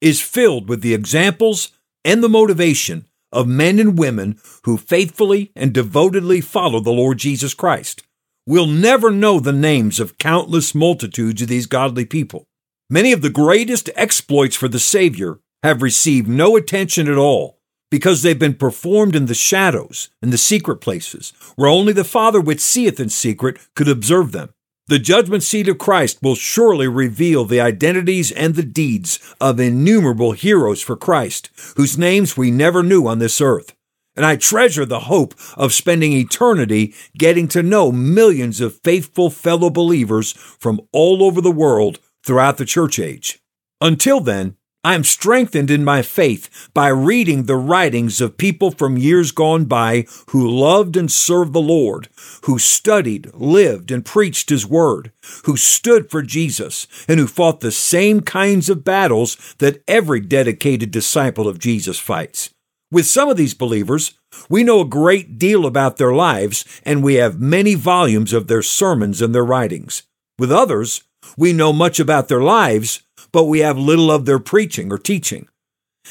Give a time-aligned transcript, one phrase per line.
[0.00, 1.70] is filled with the examples
[2.04, 7.54] and the motivation of men and women who faithfully and devotedly follow the Lord Jesus
[7.54, 8.02] Christ.
[8.46, 12.46] We'll never know the names of countless multitudes of these godly people.
[12.88, 17.58] Many of the greatest exploits for the Savior have received no attention at all
[17.90, 22.40] because they've been performed in the shadows and the secret places where only the Father
[22.40, 24.50] which seeth in secret could observe them.
[24.88, 30.30] The judgment seat of Christ will surely reveal the identities and the deeds of innumerable
[30.30, 33.74] heroes for Christ, whose names we never knew on this earth.
[34.14, 39.70] And I treasure the hope of spending eternity getting to know millions of faithful fellow
[39.70, 43.40] believers from all over the world throughout the church age.
[43.80, 48.96] Until then, I am strengthened in my faith by reading the writings of people from
[48.96, 52.08] years gone by who loved and served the Lord,
[52.44, 55.10] who studied, lived, and preached His Word,
[55.44, 60.92] who stood for Jesus, and who fought the same kinds of battles that every dedicated
[60.92, 62.50] disciple of Jesus fights.
[62.88, 64.14] With some of these believers,
[64.48, 68.62] we know a great deal about their lives, and we have many volumes of their
[68.62, 70.04] sermons and their writings.
[70.38, 71.02] With others,
[71.36, 73.02] we know much about their lives,
[73.36, 75.46] but we have little of their preaching or teaching.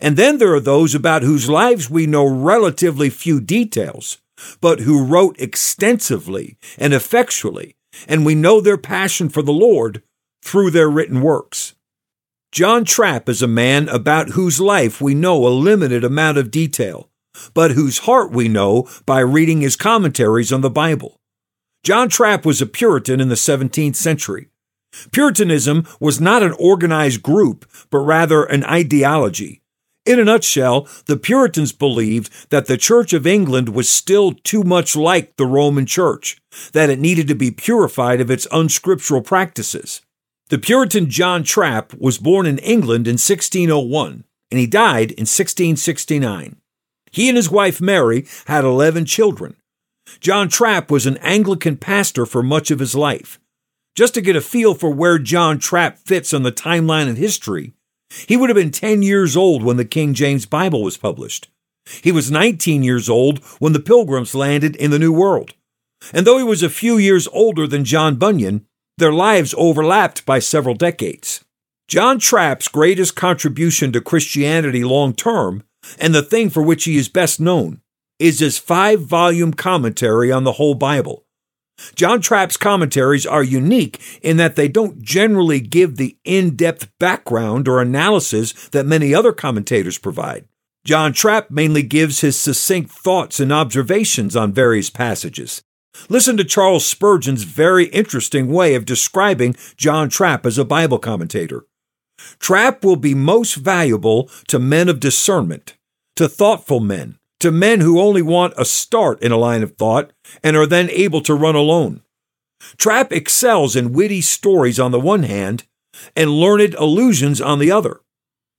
[0.00, 4.18] And then there are those about whose lives we know relatively few details,
[4.60, 7.74] but who wrote extensively and effectually,
[8.06, 10.00] and we know their passion for the Lord
[10.44, 11.74] through their written works.
[12.52, 17.10] John Trapp is a man about whose life we know a limited amount of detail,
[17.52, 21.18] but whose heart we know by reading his commentaries on the Bible.
[21.82, 24.50] John Trapp was a Puritan in the 17th century.
[25.12, 29.62] Puritanism was not an organized group, but rather an ideology.
[30.08, 34.96] In a nutshell, the Puritans believed that the Church of England was still too much
[34.96, 36.38] like the Roman Church,
[36.72, 40.00] that it needed to be purified of its unscriptural practices.
[40.48, 46.56] The Puritan John Trapp was born in England in 1601, and he died in 1669.
[47.12, 49.56] He and his wife Mary had 11 children.
[50.20, 53.38] John Trapp was an Anglican pastor for much of his life.
[53.98, 57.72] Just to get a feel for where John Trapp fits on the timeline of history,
[58.28, 61.48] he would have been 10 years old when the King James Bible was published.
[62.00, 65.54] He was 19 years old when the Pilgrims landed in the New World.
[66.12, 68.64] And though he was a few years older than John Bunyan,
[68.98, 71.44] their lives overlapped by several decades.
[71.88, 75.64] John Trapp's greatest contribution to Christianity long term,
[75.98, 77.80] and the thing for which he is best known,
[78.20, 81.24] is his five volume commentary on the whole Bible.
[81.94, 87.68] John Trapp's commentaries are unique in that they don't generally give the in depth background
[87.68, 90.46] or analysis that many other commentators provide.
[90.84, 95.62] John Trapp mainly gives his succinct thoughts and observations on various passages.
[96.08, 101.66] Listen to Charles Spurgeon's very interesting way of describing John Trapp as a Bible commentator.
[102.38, 105.76] Trapp will be most valuable to men of discernment,
[106.16, 110.12] to thoughtful men, to men who only want a start in a line of thought
[110.42, 112.02] and are then able to run alone.
[112.76, 115.64] Trapp excels in witty stories on the one hand
[116.16, 118.00] and learned allusions on the other.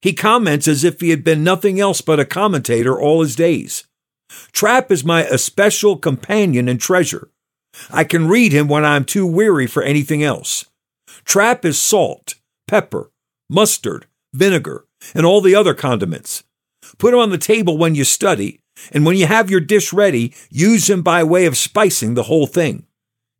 [0.00, 3.84] He comments as if he had been nothing else but a commentator all his days.
[4.52, 7.30] Trapp is my especial companion and treasure.
[7.90, 10.66] I can read him when I'm too weary for anything else.
[11.24, 12.34] Trapp is salt,
[12.66, 13.10] pepper,
[13.48, 14.84] mustard, vinegar,
[15.14, 16.44] and all the other condiments.
[16.98, 18.60] Put him on the table when you study,
[18.92, 22.46] and when you have your dish ready, use him by way of spicing the whole
[22.46, 22.86] thing.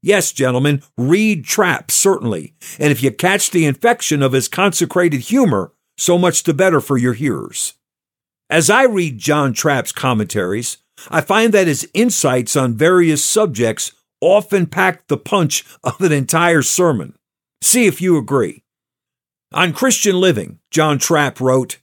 [0.03, 5.73] Yes, gentlemen, read Trapp, certainly, and if you catch the infection of his consecrated humor,
[5.97, 7.75] so much the better for your hearers.
[8.49, 10.79] As I read John Trapp's commentaries,
[11.11, 16.63] I find that his insights on various subjects often pack the punch of an entire
[16.63, 17.15] sermon.
[17.61, 18.63] See if you agree.
[19.53, 21.79] On Christian living, John Trapp wrote,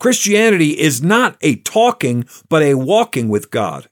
[0.00, 3.88] Christianity is not a talking, but a walking with God.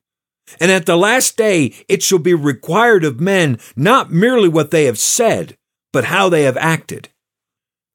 [0.61, 4.85] And at the last day, it shall be required of men not merely what they
[4.85, 5.57] have said,
[5.93, 7.09] but how they have acted.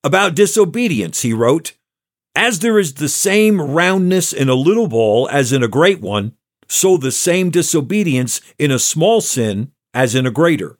[0.03, 1.73] About disobedience, he wrote,
[2.35, 6.33] As there is the same roundness in a little ball as in a great one,
[6.67, 10.77] so the same disobedience in a small sin as in a greater.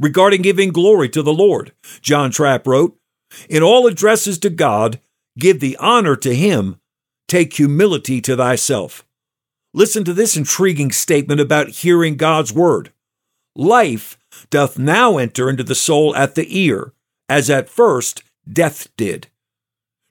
[0.00, 2.98] Regarding giving glory to the Lord, John Trapp wrote,
[3.48, 5.00] In all addresses to God,
[5.38, 6.80] give the honor to him,
[7.28, 9.04] take humility to thyself.
[9.74, 12.92] Listen to this intriguing statement about hearing God's word.
[13.54, 14.18] Life
[14.50, 16.92] doth now enter into the soul at the ear,
[17.28, 19.28] as at first death did.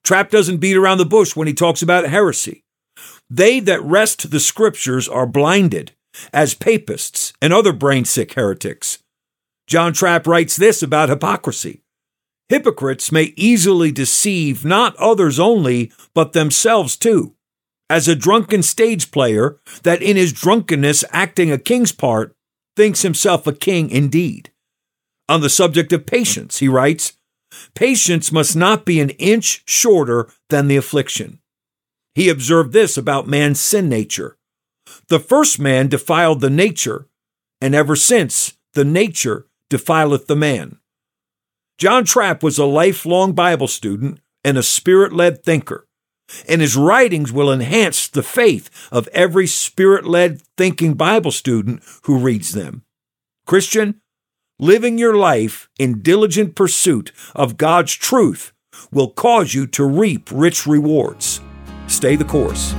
[0.03, 2.63] Trapp doesn't beat around the bush when he talks about heresy.
[3.29, 5.93] They that wrest the scriptures are blinded,
[6.31, 8.99] as papists and other brain sick heretics.
[9.67, 11.81] John Trapp writes this about hypocrisy.
[12.49, 17.33] Hypocrites may easily deceive not others only, but themselves too.
[17.89, 22.35] As a drunken stage player, that in his drunkenness acting a king's part,
[22.75, 24.51] thinks himself a king indeed.
[25.27, 27.13] On the subject of patience, he writes,
[27.73, 31.39] Patience must not be an inch shorter than the affliction.
[32.13, 34.37] He observed this about man's sin nature.
[35.07, 37.07] The first man defiled the nature,
[37.61, 40.79] and ever since the nature defileth the man.
[41.77, 45.87] John Trapp was a lifelong Bible student and a spirit led thinker,
[46.47, 52.17] and his writings will enhance the faith of every spirit led thinking Bible student who
[52.17, 52.83] reads them.
[53.45, 53.99] Christian,
[54.57, 58.53] living your life in diligent pursuit of God's truth
[58.91, 61.41] will cause you to reap rich rewards.
[61.87, 62.73] Stay the course.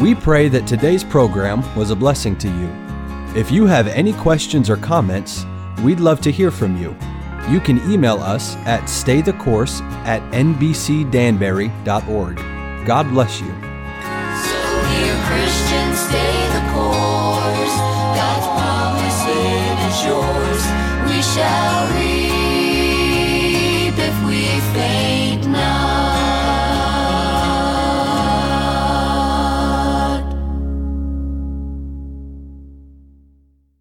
[0.00, 3.38] We pray that today's program was a blessing to you.
[3.38, 5.44] If you have any questions or comments,
[5.80, 6.96] We'd love to hear from you.
[7.48, 12.36] You can email us at staythecourse at nbcdanbury.org.
[12.86, 13.48] God bless you.
[13.48, 13.54] So,
[14.88, 17.76] dear Christians, stay the course.
[18.14, 19.26] God's promise
[19.88, 20.62] is yours.
[21.08, 21.71] We shall.